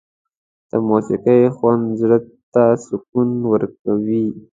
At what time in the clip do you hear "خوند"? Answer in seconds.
1.55-1.83